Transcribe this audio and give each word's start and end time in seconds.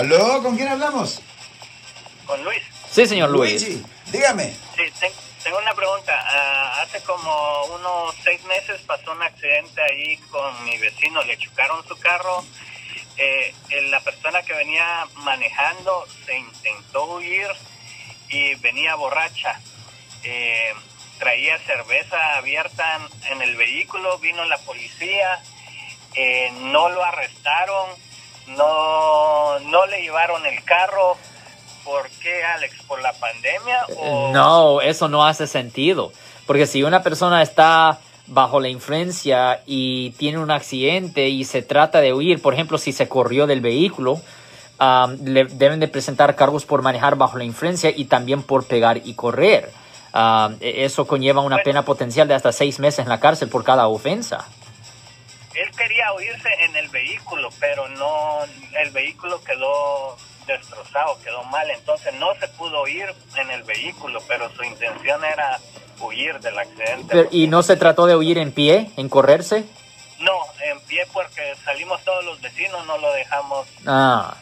¿Aló? 0.00 0.40
¿Con 0.40 0.56
quién 0.56 0.68
hablamos? 0.68 1.20
Con 2.24 2.44
Luis. 2.44 2.62
Sí, 2.92 3.06
señor 3.06 3.30
Luis. 3.30 3.60
Luigi, 3.60 3.84
dígame. 4.12 4.54
Sí, 4.76 4.82
ten- 5.00 5.12
tengo 5.42 5.58
una 5.58 5.74
pregunta. 5.74 6.12
Ah, 6.16 6.82
hace 6.82 7.02
como 7.02 7.64
unos 7.64 8.14
seis 8.22 8.40
meses 8.44 8.80
pasó 8.82 9.10
un 9.10 9.20
accidente 9.20 9.82
ahí 9.82 10.16
con 10.30 10.64
mi 10.64 10.78
vecino. 10.78 11.24
Le 11.24 11.36
chocaron 11.38 11.84
su 11.88 11.98
carro. 11.98 12.44
Eh, 13.16 13.52
la 13.90 13.98
persona 13.98 14.42
que 14.42 14.52
venía 14.52 15.08
manejando 15.14 16.06
se 16.24 16.38
intentó 16.38 17.06
huir 17.06 17.48
y 18.28 18.54
venía 18.56 18.94
borracha. 18.94 19.60
Eh, 20.22 20.72
traía 21.18 21.58
cerveza 21.66 22.36
abierta 22.36 22.94
en, 23.26 23.32
en 23.32 23.42
el 23.42 23.56
vehículo. 23.56 24.18
Vino 24.18 24.44
la 24.44 24.58
policía. 24.58 25.42
Eh, 26.14 26.52
no 26.60 26.88
lo 26.90 27.04
arrestaron. 27.04 27.90
No, 28.48 29.58
no 29.60 29.86
le 29.86 30.02
llevaron 30.02 30.44
el 30.46 30.62
carro. 30.64 31.16
¿Por 31.84 32.08
qué, 32.22 32.42
Alex? 32.44 32.82
¿Por 32.86 33.00
la 33.00 33.12
pandemia? 33.12 33.86
O... 33.98 34.30
No, 34.32 34.80
eso 34.80 35.08
no 35.08 35.24
hace 35.26 35.46
sentido. 35.46 36.12
Porque 36.46 36.66
si 36.66 36.82
una 36.82 37.02
persona 37.02 37.42
está 37.42 37.98
bajo 38.26 38.60
la 38.60 38.68
influencia 38.68 39.60
y 39.66 40.10
tiene 40.12 40.38
un 40.38 40.50
accidente 40.50 41.28
y 41.28 41.44
se 41.44 41.62
trata 41.62 42.00
de 42.00 42.12
huir, 42.12 42.40
por 42.42 42.54
ejemplo, 42.54 42.78
si 42.78 42.92
se 42.92 43.08
corrió 43.08 43.46
del 43.46 43.60
vehículo, 43.60 44.20
um, 44.80 45.16
le 45.24 45.44
deben 45.46 45.80
de 45.80 45.88
presentar 45.88 46.36
cargos 46.36 46.64
por 46.64 46.82
manejar 46.82 47.16
bajo 47.16 47.38
la 47.38 47.44
influencia 47.44 47.90
y 47.90 48.04
también 48.04 48.42
por 48.42 48.66
pegar 48.66 48.98
y 49.04 49.14
correr. 49.14 49.70
E- 50.60 50.84
eso 50.84 51.06
conlleva 51.06 51.40
una 51.40 51.56
Bueno. 51.56 51.64
pena 51.64 51.82
potencial 51.84 52.26
de 52.28 52.34
hasta 52.34 52.52
seis 52.52 52.78
meses 52.78 53.00
en 53.00 53.08
la 53.08 53.20
cárcel 53.20 53.48
por 53.48 53.64
cada 53.64 53.86
ofensa. 53.88 54.46
Quería 55.80 56.12
huirse 56.12 56.48
en 56.66 56.76
el 56.76 56.88
vehículo, 56.90 57.48
pero 57.58 57.88
no, 57.88 58.40
el 58.78 58.90
vehículo 58.90 59.42
quedó 59.42 60.14
destrozado, 60.46 61.18
quedó 61.24 61.42
mal, 61.44 61.70
entonces 61.70 62.12
no 62.14 62.34
se 62.34 62.48
pudo 62.48 62.86
ir 62.86 63.06
en 63.36 63.50
el 63.50 63.62
vehículo, 63.62 64.20
pero 64.28 64.50
su 64.54 64.62
intención 64.62 65.24
era 65.24 65.58
huir 66.00 66.38
del 66.40 66.58
accidente. 66.58 67.06
Pero- 67.08 67.28
¿Y 67.30 67.46
no 67.46 67.62
se 67.62 67.76
trató 67.76 68.04
de 68.06 68.14
huir 68.14 68.36
en 68.36 68.52
pie, 68.52 68.90
en 68.98 69.08
correrse? 69.08 69.64
No, 70.18 70.32
en 70.64 70.78
pie 70.82 71.06
porque 71.14 71.54
salimos 71.64 72.04
todos 72.04 72.24
los 72.26 72.38
vecinos, 72.42 72.84
no 72.86 72.98
lo 72.98 73.10
dejamos. 73.14 73.66
Ah. 73.86 74.34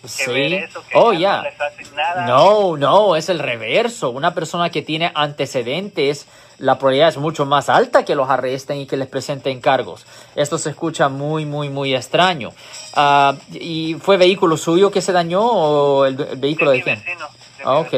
que 0.02 0.08
Sí. 0.08 0.32
ver 0.32 0.54
eso, 0.54 0.82
que 0.88 0.98
Oh, 0.98 1.14
ya 1.14 1.20
ya. 1.20 1.38
no 1.38 1.44
les 1.44 1.62
hace 1.62 1.96
nada. 1.96 2.26
No, 2.26 2.78
no, 2.78 3.16
es 3.16 3.30
el 3.30 3.40
reverso. 3.40 4.10
Una 4.10 4.34
persona 4.34 4.70
que 4.70 4.82
tiene 4.82 5.12
antecedentes, 5.14 6.26
la 6.58 6.78
probabilidad 6.78 7.10
es 7.10 7.18
mucho 7.18 7.46
más 7.46 7.70
alta 7.70 8.04
que 8.06 8.16
los 8.16 8.30
arresten 8.30 8.78
y 8.78 8.86
que 8.88 8.98
les 8.98 9.08
presenten 9.08 9.62
cargos. 9.62 10.06
Esto 10.36 10.58
se 10.58 10.70
escucha 10.72 11.10
muy, 11.10 11.46
muy, 11.46 11.70
muy 11.70 11.94
extraño. 11.96 12.52
Ah, 12.96 13.36
¿Y 13.52 13.96
fue 14.02 14.18
vehículo 14.18 14.58
suyo 14.58 14.92
que 14.92 15.02
se 15.02 15.12
dañó 15.12 15.42
o 15.44 16.06
el, 16.06 16.20
el 16.20 16.38
vehículo 16.38 16.72
de 16.72 16.82
quién? 16.84 17.00
vecino. 17.04 17.28
de 17.58 17.64
Ah, 17.64 17.78
Ok, 17.78 17.94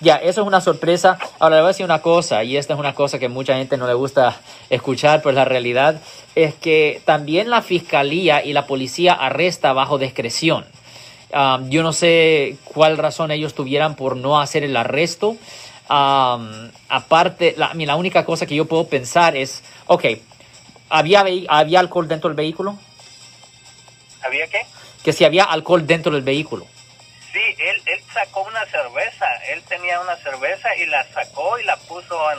ya, 0.00 0.16
eso 0.16 0.40
es 0.40 0.46
una 0.46 0.60
sorpresa. 0.60 1.18
Ahora 1.38 1.56
le 1.56 1.62
voy 1.62 1.66
a 1.66 1.68
decir 1.68 1.84
una 1.86 2.02
cosa, 2.02 2.42
y 2.42 2.56
esta 2.56 2.74
es 2.74 2.80
una 2.80 2.94
cosa 2.94 3.20
que 3.20 3.28
mucha 3.28 3.54
gente 3.56 3.76
no 3.76 3.86
le 3.86 3.94
gusta 3.94 4.36
escuchar, 4.70 5.22
pues 5.22 5.36
la 5.36 5.44
realidad 5.44 6.00
es 6.34 6.54
que 6.54 7.00
también 7.04 7.48
la 7.48 7.62
fiscalía 7.62 8.44
y 8.44 8.52
la 8.52 8.66
policía 8.66 9.12
arresta 9.12 9.72
bajo 9.72 9.98
discreción. 9.98 10.64
Um, 11.34 11.68
yo 11.68 11.82
no 11.82 11.92
sé 11.92 12.56
cuál 12.62 12.96
razón 12.96 13.32
ellos 13.32 13.54
tuvieran 13.54 13.96
por 13.96 14.16
no 14.16 14.40
hacer 14.40 14.62
el 14.62 14.76
arresto. 14.76 15.36
Um, 15.90 16.70
aparte, 16.88 17.54
la, 17.56 17.72
la 17.74 17.96
única 17.96 18.24
cosa 18.24 18.46
que 18.46 18.54
yo 18.54 18.66
puedo 18.66 18.86
pensar 18.86 19.36
es, 19.36 19.64
ok, 19.86 20.04
¿había, 20.90 21.24
¿había 21.48 21.80
alcohol 21.80 22.06
dentro 22.06 22.28
del 22.30 22.36
vehículo? 22.36 22.78
¿Había 24.22 24.46
qué? 24.46 24.64
Que 25.02 25.12
si 25.12 25.24
había 25.24 25.44
alcohol 25.44 25.86
dentro 25.86 26.12
del 26.12 26.22
vehículo. 26.22 26.66
Sí, 27.32 27.40
él, 27.58 27.82
él 27.86 28.00
sacó 28.12 28.42
una 28.42 28.64
cerveza. 28.66 29.26
Él 29.52 29.60
tenía 29.68 30.00
una 30.00 30.16
cerveza 30.18 30.74
y 30.76 30.86
la 30.86 31.04
sacó 31.12 31.58
y 31.58 31.64
la 31.64 31.76
puso 31.76 32.30
en, 32.30 32.38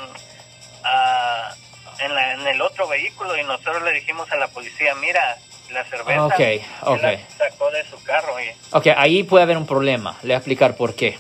ah, 0.86 1.54
en, 2.00 2.16
la- 2.16 2.34
en 2.34 2.48
el 2.48 2.62
otro 2.62 2.88
vehículo 2.88 3.38
y 3.38 3.44
nosotros 3.44 3.84
le 3.84 3.92
dijimos 3.92 4.32
a 4.32 4.38
la 4.38 4.48
policía, 4.48 4.96
mira, 4.96 5.38
la 5.72 5.84
cerveza 5.86 6.26
Ok, 6.26 6.40
él 6.40 6.62
ok. 6.84 7.02
la 7.02 7.20
sacó 7.38 7.72
de 7.72 7.84
su 7.90 8.02
carro 8.04 8.34
y 8.40 8.46
Ok, 8.76 8.88
ahí 8.98 9.24
puede 9.24 9.44
haber 9.44 9.58
un 9.58 9.66
problema. 9.66 10.16
Le 10.22 10.28
voy 10.30 10.34
a 10.34 10.38
explicar 10.38 10.76
por 10.76 10.94
qué. 10.96 11.18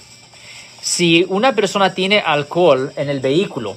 Si 0.81 1.25
una 1.29 1.53
persona 1.53 1.93
tiene 1.93 2.19
alcohol 2.19 2.93
en 2.95 3.09
el 3.09 3.19
vehículo 3.19 3.75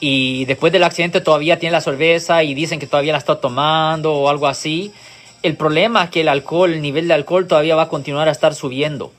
y 0.00 0.44
después 0.46 0.72
del 0.72 0.84
accidente 0.84 1.20
todavía 1.20 1.58
tiene 1.58 1.72
la 1.72 1.80
cerveza 1.80 2.42
y 2.42 2.54
dicen 2.54 2.78
que 2.78 2.86
todavía 2.86 3.12
la 3.12 3.18
está 3.18 3.40
tomando 3.40 4.14
o 4.14 4.28
algo 4.28 4.46
así, 4.46 4.92
el 5.42 5.56
problema 5.56 6.04
es 6.04 6.10
que 6.10 6.22
el 6.22 6.28
alcohol, 6.28 6.72
el 6.72 6.82
nivel 6.82 7.08
de 7.08 7.14
alcohol 7.14 7.46
todavía 7.46 7.76
va 7.76 7.82
a 7.84 7.88
continuar 7.88 8.28
a 8.28 8.32
estar 8.32 8.54
subiendo. 8.54 9.12